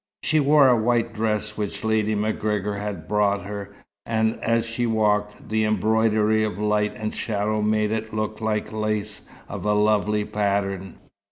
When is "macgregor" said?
2.15-2.73